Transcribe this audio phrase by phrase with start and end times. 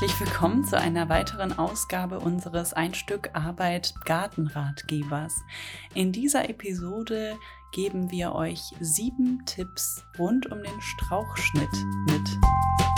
[0.00, 5.34] herzlich willkommen zu einer weiteren Ausgabe unseres Ein Stück Arbeit Gartenratgebers.
[5.92, 7.36] In dieser Episode
[7.72, 11.68] geben wir euch sieben Tipps rund um den Strauchschnitt
[12.06, 12.89] mit.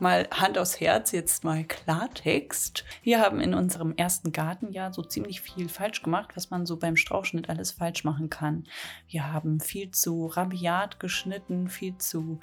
[0.00, 2.84] Mal Hand aufs Herz, jetzt mal Klartext.
[3.02, 6.96] Wir haben in unserem ersten Gartenjahr so ziemlich viel falsch gemacht, was man so beim
[6.96, 8.64] Strauchschnitt alles falsch machen kann.
[9.08, 12.40] Wir haben viel zu rabiat geschnitten, viel zu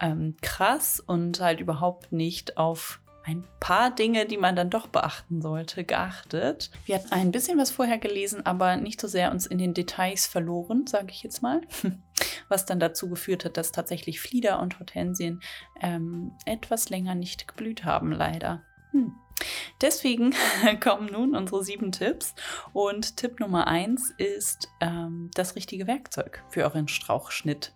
[0.00, 5.42] ähm, krass und halt überhaupt nicht auf ein paar Dinge, die man dann doch beachten
[5.42, 6.70] sollte, geachtet.
[6.84, 10.26] Wir hatten ein bisschen was vorher gelesen, aber nicht so sehr uns in den Details
[10.26, 11.60] verloren, sage ich jetzt mal.
[12.48, 15.40] Was dann dazu geführt hat, dass tatsächlich Flieder und Hortensien
[15.80, 18.62] ähm, etwas länger nicht geblüht haben, leider.
[18.92, 19.14] Hm.
[19.80, 20.34] Deswegen
[20.80, 22.34] kommen nun unsere sieben Tipps.
[22.72, 27.72] Und Tipp Nummer eins ist ähm, das richtige Werkzeug für euren Strauchschnitt.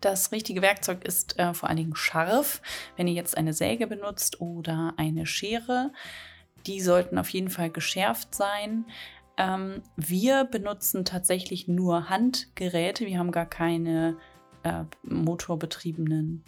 [0.00, 2.60] Das richtige Werkzeug ist äh, vor allen Dingen scharf.
[2.96, 5.92] Wenn ihr jetzt eine Säge benutzt oder eine Schere,
[6.66, 8.84] die sollten auf jeden Fall geschärft sein.
[9.36, 13.06] Ähm, wir benutzen tatsächlich nur Handgeräte.
[13.06, 14.16] Wir haben gar keine
[14.62, 16.42] äh, motorbetriebenen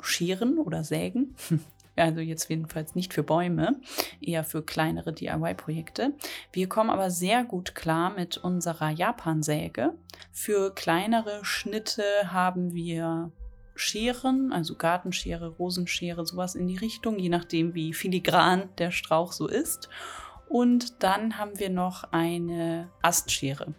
[0.00, 1.34] Scheren oder Sägen.
[1.94, 3.78] Also jetzt jedenfalls nicht für Bäume,
[4.22, 6.14] eher für kleinere DIY-Projekte.
[6.50, 9.92] Wir kommen aber sehr gut klar mit unserer Japansäge.
[10.32, 13.30] Für kleinere Schnitte haben wir
[13.74, 19.46] Scheren, also Gartenschere, Rosenschere, sowas in die Richtung, je nachdem, wie filigran der Strauch so
[19.46, 19.88] ist.
[20.52, 23.72] Und dann haben wir noch eine Astschere.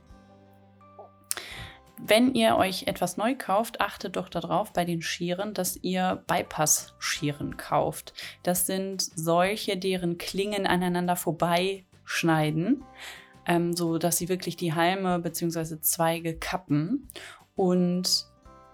[2.00, 7.58] Wenn ihr euch etwas neu kauft, achtet doch darauf bei den Scheren, dass ihr Bypass-Scheren
[7.58, 8.16] kauft.
[8.42, 12.84] Das sind solche, deren Klingen aneinander vorbeischneiden,
[13.46, 15.80] ähm, so dass sie wirklich die Halme bzw.
[15.80, 17.08] Zweige kappen.
[17.56, 18.26] Und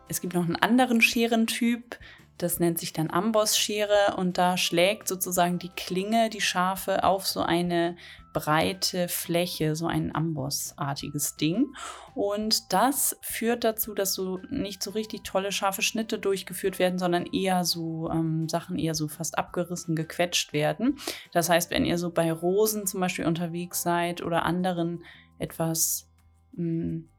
[0.08, 2.00] es gibt noch einen anderen Scherentyp,
[2.40, 7.42] das nennt sich dann Ambossschere und da schlägt sozusagen die Klinge, die scharfe, auf so
[7.42, 7.98] eine
[8.34, 11.74] breite Fläche, so ein Ambossartiges Ding.
[12.16, 17.26] Und das führt dazu, dass so nicht so richtig tolle scharfe Schnitte durchgeführt werden, sondern
[17.26, 20.98] eher so ähm, Sachen eher so fast abgerissen, gequetscht werden.
[21.34, 25.04] Das heißt, wenn ihr so bei Rosen zum Beispiel unterwegs seid oder anderen
[25.40, 26.10] etwas
[26.54, 27.10] mh, hm,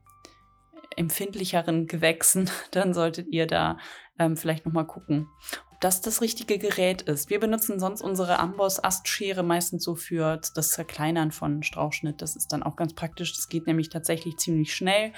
[0.95, 3.77] empfindlicheren Gewächsen, dann solltet ihr da
[4.21, 5.27] ähm, vielleicht nochmal gucken,
[5.71, 7.29] ob das das richtige Gerät ist.
[7.29, 12.21] Wir benutzen sonst unsere Amboss-Astschere meistens so für das Zerkleinern von Strauchschnitt.
[12.21, 13.33] Das ist dann auch ganz praktisch.
[13.35, 15.11] Das geht nämlich tatsächlich ziemlich schnell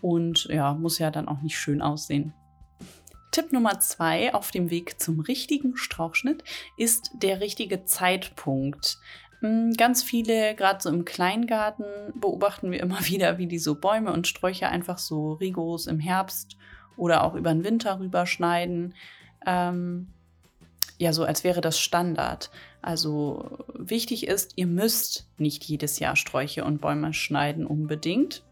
[0.00, 2.34] und ja, muss ja dann auch nicht schön aussehen.
[3.30, 6.42] Tipp Nummer zwei auf dem Weg zum richtigen Strauchschnitt
[6.76, 8.98] ist der richtige Zeitpunkt.
[9.40, 14.12] Hm, ganz viele, gerade so im Kleingarten, beobachten wir immer wieder, wie die so Bäume
[14.12, 16.56] und Sträucher einfach so rigoros im Herbst
[16.98, 18.94] oder auch über den Winter rüberschneiden.
[19.46, 20.08] Ähm,
[20.98, 22.50] ja, so als wäre das Standard.
[22.82, 28.42] Also wichtig ist, ihr müsst nicht jedes Jahr Sträucher und Bäume schneiden unbedingt.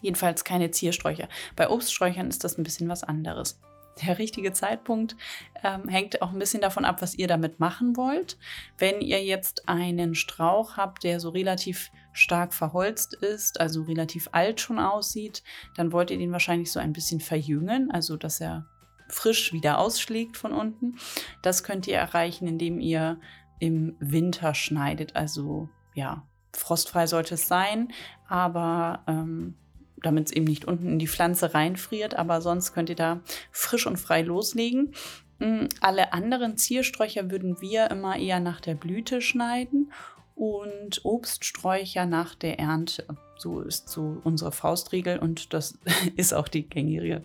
[0.00, 1.28] Jedenfalls keine Ziersträucher.
[1.54, 3.60] Bei Obststräuchern ist das ein bisschen was anderes.
[4.00, 5.16] Der richtige Zeitpunkt
[5.62, 8.38] ähm, hängt auch ein bisschen davon ab, was ihr damit machen wollt.
[8.78, 14.60] Wenn ihr jetzt einen Strauch habt, der so relativ stark verholzt ist, also relativ alt
[14.60, 15.42] schon aussieht,
[15.76, 18.66] dann wollt ihr den wahrscheinlich so ein bisschen verjüngen, also dass er
[19.08, 20.96] frisch wieder ausschlägt von unten.
[21.42, 23.20] Das könnt ihr erreichen, indem ihr
[23.58, 25.16] im Winter schneidet.
[25.16, 27.92] Also ja, frostfrei sollte es sein,
[28.26, 29.54] aber ähm,
[30.02, 33.20] damit es eben nicht unten in die Pflanze reinfriert, aber sonst könnt ihr da
[33.50, 34.94] frisch und frei loslegen.
[35.38, 39.92] Mm, alle anderen Ziersträucher würden wir immer eher nach der Blüte schneiden
[40.34, 43.06] und Obststräucher nach der Ernte.
[43.36, 45.78] So ist so unsere Faustregel und das
[46.16, 47.22] ist auch die gängige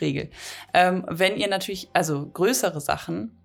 [0.00, 0.30] Regel.
[0.72, 3.36] Ähm, wenn ihr natürlich, also größere Sachen,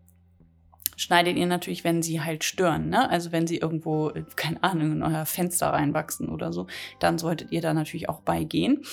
[1.00, 2.90] schneidet ihr natürlich, wenn sie halt stören.
[2.90, 3.10] Ne?
[3.10, 6.68] Also wenn sie irgendwo, keine Ahnung, in euer Fenster reinwachsen oder so,
[7.00, 8.84] dann solltet ihr da natürlich auch beigehen.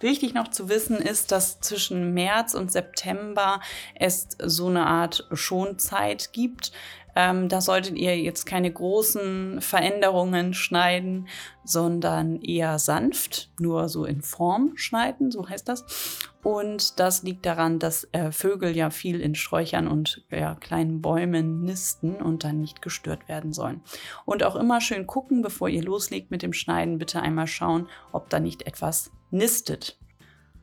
[0.00, 3.60] Wichtig noch zu wissen ist, dass zwischen März und September
[3.94, 6.72] es so eine Art Schonzeit gibt.
[7.20, 11.28] Ähm, da solltet ihr jetzt keine großen Veränderungen schneiden,
[11.64, 15.84] sondern eher sanft, nur so in Form schneiden, so heißt das.
[16.42, 21.60] Und das liegt daran, dass äh, Vögel ja viel in Sträuchern und ja, kleinen Bäumen
[21.62, 23.82] nisten und dann nicht gestört werden sollen.
[24.24, 28.30] Und auch immer schön gucken, bevor ihr loslegt mit dem Schneiden, bitte einmal schauen, ob
[28.30, 29.98] da nicht etwas nistet.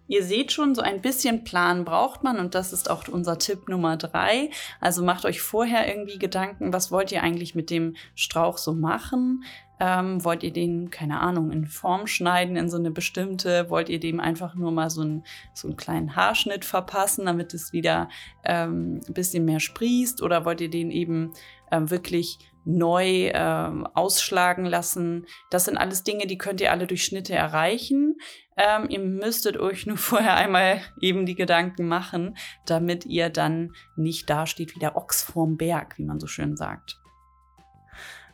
[0.07, 3.67] Ihr seht schon, so ein bisschen Plan braucht man und das ist auch unser Tipp
[3.67, 4.49] Nummer drei.
[4.79, 9.43] Also macht euch vorher irgendwie Gedanken, was wollt ihr eigentlich mit dem Strauch so machen?
[9.79, 13.69] Ähm, wollt ihr den, keine Ahnung, in Form schneiden, in so eine bestimmte?
[13.69, 15.23] Wollt ihr dem einfach nur mal so, ein,
[15.53, 18.09] so einen kleinen Haarschnitt verpassen, damit es wieder
[18.43, 20.23] ähm, ein bisschen mehr sprießt?
[20.23, 21.33] Oder wollt ihr den eben
[21.71, 25.25] ähm, wirklich neu ähm, ausschlagen lassen.
[25.49, 28.17] Das sind alles Dinge, die könnt ihr alle durch Schnitte erreichen.
[28.57, 34.29] Ähm, ihr müsstet euch nur vorher einmal eben die Gedanken machen, damit ihr dann nicht
[34.29, 36.99] dasteht wie der Ochs vorm Berg, wie man so schön sagt.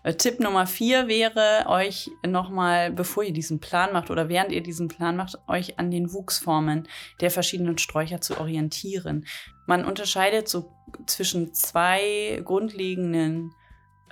[0.04, 4.62] Äh, Tipp Nummer vier wäre, euch nochmal, bevor ihr diesen Plan macht oder während ihr
[4.62, 6.88] diesen Plan macht, euch an den Wuchsformen
[7.22, 9.26] der verschiedenen Sträucher zu orientieren.
[9.66, 10.72] Man unterscheidet so
[11.06, 13.52] zwischen zwei grundlegenden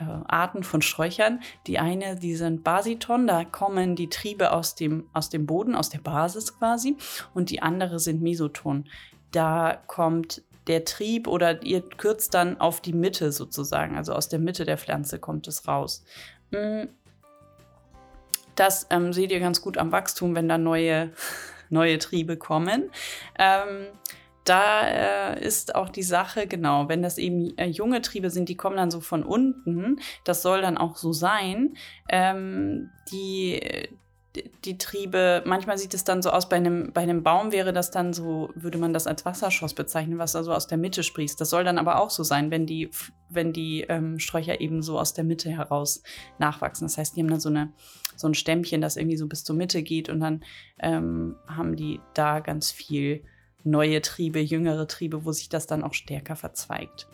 [0.02, 1.42] äh, Arten von Sträuchern.
[1.68, 5.90] Die eine, die sind Basiton, da kommen die Triebe aus dem, aus dem Boden, aus
[5.90, 6.98] der Basis quasi.
[7.34, 8.86] Und die andere sind Mesoton.
[9.32, 14.40] Da kommt der Trieb oder ihr kürzt dann auf die Mitte sozusagen, also aus der
[14.40, 16.04] Mitte der Pflanze kommt es raus.
[16.52, 16.84] Mm.
[18.56, 21.12] Das ähm, seht ihr ganz gut am Wachstum, wenn da neue,
[21.70, 22.92] neue Triebe kommen.
[23.40, 23.88] Ähm,
[24.44, 28.58] da äh, ist auch die Sache, genau, wenn das eben äh, junge Triebe sind, die
[28.58, 31.76] kommen dann so von unten, das soll dann auch so sein.
[32.10, 33.90] Ähm, die,
[34.66, 37.92] die Triebe, manchmal sieht es dann so aus, bei einem, bei einem Baum wäre das
[37.92, 41.40] dann so, würde man das als Wasserschoss bezeichnen, was da so aus der Mitte sprießt.
[41.40, 42.90] Das soll dann aber auch so sein, wenn die,
[43.30, 46.02] wenn die ähm, Sträucher eben so aus der Mitte heraus
[46.40, 46.88] nachwachsen.
[46.88, 47.74] Das heißt, die haben dann so, eine,
[48.16, 50.44] so ein Stämmchen, das irgendwie so bis zur Mitte geht und dann
[50.80, 53.24] ähm, haben die da ganz viel
[53.64, 57.08] neue Triebe, jüngere Triebe, wo sich das dann auch stärker verzweigt.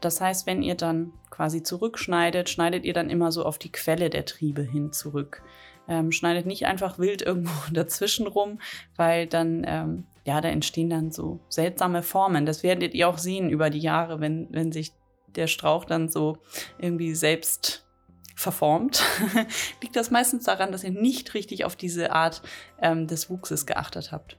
[0.00, 4.10] Das heißt, wenn ihr dann quasi zurückschneidet, schneidet ihr dann immer so auf die Quelle
[4.10, 5.42] der Triebe hin zurück.
[5.88, 8.60] Ähm, schneidet nicht einfach wild irgendwo dazwischen rum,
[8.96, 12.46] weil dann, ähm, ja, da entstehen dann so seltsame Formen.
[12.46, 14.92] Das werdet ihr auch sehen über die Jahre, wenn, wenn sich
[15.34, 16.38] der Strauch dann so
[16.78, 17.86] irgendwie selbst
[18.34, 19.02] verformt,
[19.82, 22.40] liegt das meistens daran, dass ihr nicht richtig auf diese Art
[22.80, 24.36] ähm, des Wuchses geachtet habt.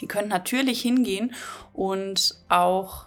[0.00, 1.34] Ihr könnt natürlich hingehen
[1.72, 3.06] und auch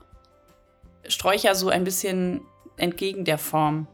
[1.07, 2.41] Sträucher so ein bisschen
[2.77, 3.87] entgegen der Form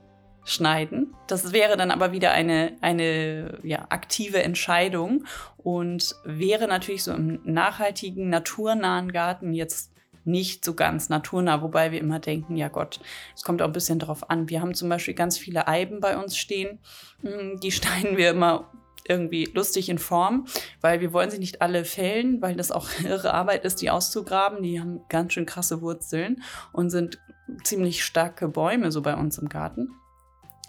[0.46, 1.14] schneiden.
[1.28, 5.26] Das wäre dann aber wieder eine, eine ja, aktive Entscheidung
[5.58, 9.92] und wäre natürlich so im nachhaltigen, naturnahen Garten jetzt
[10.26, 13.00] nicht so ganz naturnah, wobei wir immer denken, ja Gott,
[13.36, 14.50] es kommt auch ein bisschen drauf an.
[14.50, 16.80] Wir haben zum Beispiel ganz viele Eiben bei uns stehen,
[17.22, 18.70] hm, die schneiden wir immer
[19.08, 20.46] irgendwie lustig in Form,
[20.82, 24.62] weil wir wollen sie nicht alle fällen, weil das auch irre Arbeit ist, die auszugraben.
[24.64, 27.20] Die haben ganz schön krasse Wurzeln und sind
[27.64, 29.96] ziemlich starke Bäume so bei uns im Garten.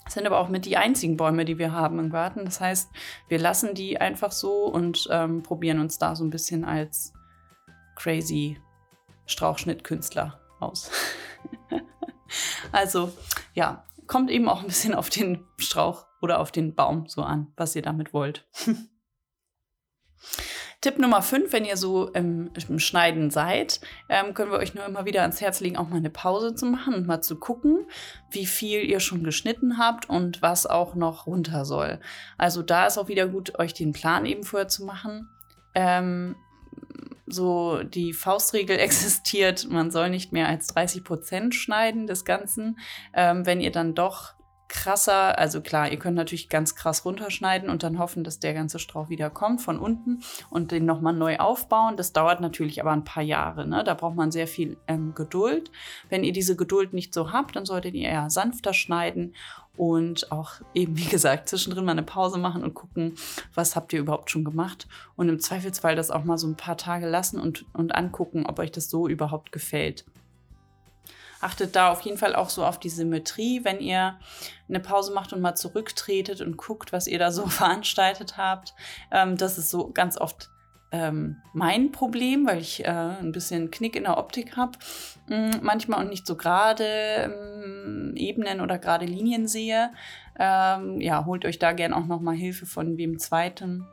[0.05, 2.44] Das sind aber auch mit die einzigen Bäume, die wir haben im Garten.
[2.44, 2.91] Das heißt,
[3.29, 7.12] wir lassen die einfach so und ähm, probieren uns da so ein bisschen als
[7.94, 8.59] crazy
[9.26, 10.91] Strauchschnittkünstler aus.
[12.73, 13.12] also
[13.55, 17.53] ja, kommt eben auch ein bisschen auf den Strauch oder auf den Baum so an,
[17.57, 18.47] was ihr damit wollt.
[20.81, 24.87] Tipp Nummer 5, wenn ihr so im, im Schneiden seid, ähm, können wir euch nur
[24.87, 27.87] immer wieder ans Herz legen, auch mal eine Pause zu machen und mal zu gucken,
[28.31, 32.01] wie viel ihr schon geschnitten habt und was auch noch runter soll.
[32.39, 35.29] Also da ist auch wieder gut, euch den Plan eben vorher zu machen.
[35.75, 36.35] Ähm,
[37.27, 42.79] so die Faustregel existiert, man soll nicht mehr als 30 Prozent schneiden des Ganzen.
[43.13, 44.33] Ähm, wenn ihr dann doch
[44.71, 48.79] krasser, also klar, ihr könnt natürlich ganz krass runterschneiden und dann hoffen, dass der ganze
[48.79, 51.97] Strauch wieder kommt von unten und den nochmal neu aufbauen.
[51.97, 53.67] Das dauert natürlich aber ein paar Jahre.
[53.67, 53.85] Ne?
[53.85, 55.71] Da braucht man sehr viel ähm, Geduld.
[56.09, 59.35] Wenn ihr diese Geduld nicht so habt, dann solltet ihr eher sanfter schneiden
[59.77, 63.15] und auch eben, wie gesagt, zwischendrin mal eine Pause machen und gucken,
[63.55, 64.87] was habt ihr überhaupt schon gemacht
[65.17, 68.59] und im Zweifelsfall das auch mal so ein paar Tage lassen und, und angucken, ob
[68.61, 70.05] euch das so überhaupt gefällt.
[71.40, 74.18] Achtet da auf jeden Fall auch so auf die Symmetrie, wenn ihr
[74.68, 78.75] eine Pause macht und mal zurücktretet und guckt, was ihr da so veranstaltet habt.
[79.11, 80.50] Ähm, das ist so ganz oft
[80.92, 84.73] ähm, mein Problem, weil ich äh, ein bisschen Knick in der Optik habe,
[85.30, 89.92] ähm, manchmal und nicht so gerade ähm, Ebenen oder gerade Linien sehe.
[90.38, 93.87] Ähm, ja, holt euch da gern auch noch mal Hilfe von wem Zweiten,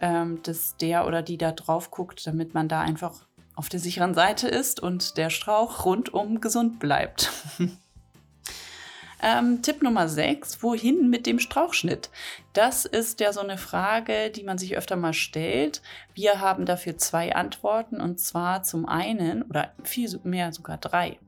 [0.00, 4.14] ähm, dass der oder die da drauf guckt, damit man da einfach auf der sicheren
[4.14, 7.30] Seite ist und der Strauch rundum gesund bleibt.
[9.22, 12.10] ähm, Tipp Nummer 6, wohin mit dem Strauchschnitt?
[12.54, 15.82] Das ist ja so eine Frage, die man sich öfter mal stellt.
[16.14, 21.18] Wir haben dafür zwei Antworten und zwar zum einen oder viel mehr sogar drei.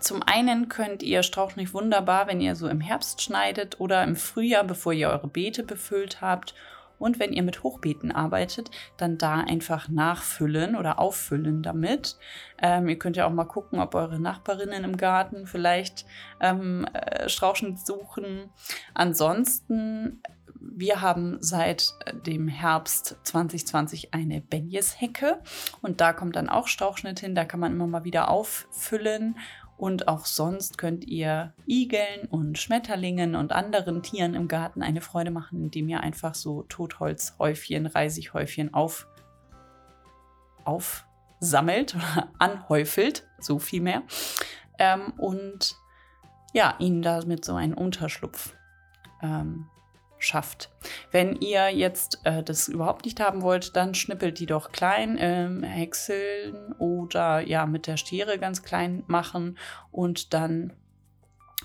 [0.00, 4.64] Zum einen könnt ihr Strauchschnitt wunderbar, wenn ihr so im Herbst schneidet oder im Frühjahr,
[4.64, 6.54] bevor ihr eure Beete befüllt habt
[7.00, 12.16] Und wenn ihr mit Hochbeeten arbeitet, dann da einfach nachfüllen oder auffüllen damit.
[12.62, 16.04] Ähm, ihr könnt ja auch mal gucken, ob eure Nachbarinnen im Garten vielleicht
[16.40, 18.50] ähm, äh, Strauchschnitt suchen.
[18.94, 20.22] Ansonsten
[20.60, 21.94] wir haben seit
[22.26, 25.40] dem Herbst 2020 eine Benjes-Hecke
[25.80, 27.34] und da kommt dann auch Strauchschnitt hin.
[27.34, 29.38] Da kann man immer mal wieder auffüllen
[29.80, 35.30] und auch sonst könnt ihr Igeln und Schmetterlingen und anderen Tieren im Garten eine Freude
[35.30, 39.08] machen, indem ihr einfach so Totholzhäufchen, Reisighäufchen auf,
[40.64, 44.02] aufsammelt oder anhäufelt, so viel mehr.
[44.78, 45.76] Ähm, und
[46.52, 48.54] ja, ihnen damit so einen Unterschlupf
[49.22, 49.64] ähm,
[50.20, 50.70] schafft.
[51.10, 55.62] Wenn ihr jetzt äh, das überhaupt nicht haben wollt, dann schnippelt die doch klein, ähm,
[55.62, 59.58] häckseln oder ja mit der Stiere ganz klein machen
[59.90, 60.72] und dann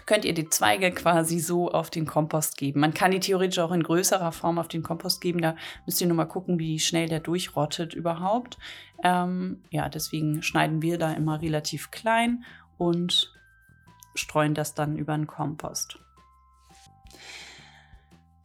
[0.06, 2.80] könnt ihr die Zweige quasi so auf den Kompost geben.
[2.82, 5.42] Man kann die theoretisch auch in größerer Form auf den Kompost geben.
[5.42, 8.58] Da müsst ihr nur mal gucken, wie schnell der durchrottet überhaupt.
[9.04, 12.44] Ähm, ja, deswegen schneiden wir da immer relativ klein
[12.78, 13.34] und
[14.16, 16.00] streuen das dann über den Kompost.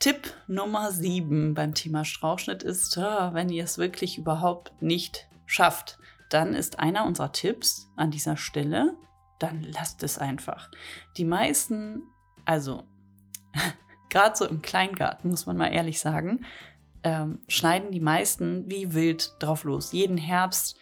[0.00, 5.99] Tipp Nummer 7 beim Thema Strauchschnitt ist, wenn ihr es wirklich überhaupt nicht schafft,
[6.30, 8.97] dann ist einer unserer Tipps an dieser Stelle,
[9.38, 10.71] dann lasst es einfach.
[11.19, 12.02] Die meisten,
[12.47, 12.85] also
[14.09, 16.47] gerade so im Kleingarten, muss man mal ehrlich sagen,
[17.02, 19.92] ähm, schneiden die meisten wie wild drauf los.
[19.92, 20.78] Jeden Herbst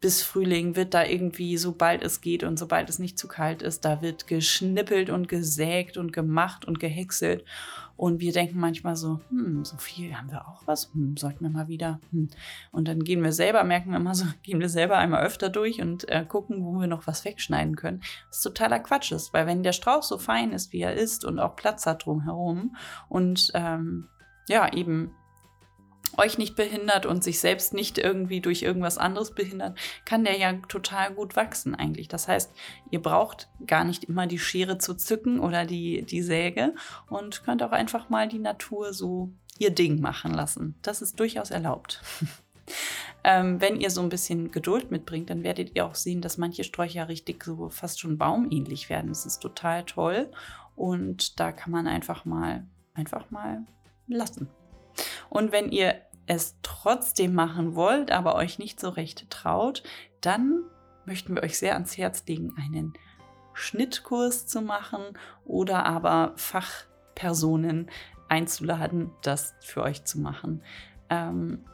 [0.00, 3.84] bis Frühling wird da irgendwie, sobald es geht und sobald es nicht zu kalt ist,
[3.84, 7.44] da wird geschnippelt und gesägt und gemacht und gehäckselt.
[7.96, 11.50] Und wir denken manchmal so, hm, so viel haben wir auch was, hm, sollten wir
[11.50, 11.98] mal wieder.
[12.12, 12.28] Hm.
[12.70, 15.80] Und dann gehen wir selber, merken wir immer so, gehen wir selber einmal öfter durch
[15.82, 18.00] und äh, gucken, wo wir noch was wegschneiden können.
[18.28, 21.40] Was totaler Quatsch ist, weil wenn der Strauch so fein ist, wie er ist und
[21.40, 22.76] auch Platz hat drumherum
[23.08, 24.06] und ähm,
[24.48, 25.12] ja, eben
[26.16, 30.52] euch nicht behindert und sich selbst nicht irgendwie durch irgendwas anderes behindert, kann der ja
[30.68, 32.08] total gut wachsen eigentlich.
[32.08, 32.52] Das heißt,
[32.90, 36.74] ihr braucht gar nicht immer die Schere zu zücken oder die, die Säge
[37.08, 40.76] und könnt auch einfach mal die Natur so ihr Ding machen lassen.
[40.82, 42.02] Das ist durchaus erlaubt.
[43.24, 46.64] ähm, wenn ihr so ein bisschen Geduld mitbringt, dann werdet ihr auch sehen, dass manche
[46.64, 49.08] Sträucher richtig so fast schon baumähnlich werden.
[49.08, 50.30] Das ist total toll
[50.76, 53.64] und da kann man einfach mal, einfach mal
[54.06, 54.48] lassen.
[55.28, 55.94] Und wenn ihr
[56.26, 59.82] es trotzdem machen wollt, aber euch nicht so recht traut,
[60.20, 60.62] dann
[61.06, 62.92] möchten wir euch sehr ans Herz legen, einen
[63.54, 65.00] Schnittkurs zu machen
[65.44, 67.90] oder aber Fachpersonen
[68.28, 70.62] einzuladen, das für euch zu machen.
[71.08, 71.64] Ähm,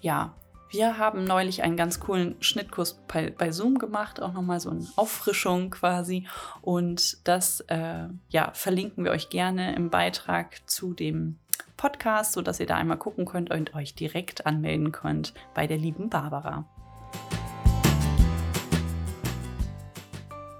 [0.00, 0.34] ja,
[0.70, 4.84] wir haben neulich einen ganz coolen Schnittkurs bei, bei Zoom gemacht, auch nochmal so eine
[4.96, 6.26] Auffrischung quasi.
[6.62, 11.38] Und das äh, ja, verlinken wir euch gerne im Beitrag zu dem
[11.76, 16.08] Podcast, sodass ihr da einmal gucken könnt und euch direkt anmelden könnt bei der lieben
[16.10, 16.64] Barbara.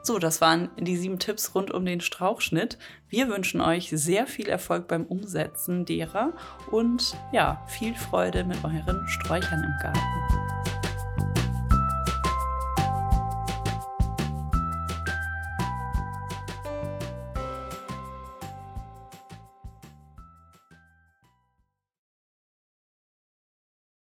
[0.06, 2.76] So, das waren die sieben Tipps rund um den Strauchschnitt.
[3.08, 6.34] Wir wünschen euch sehr viel Erfolg beim Umsetzen derer
[6.70, 10.53] und ja, viel Freude mit euren Sträuchern im Garten.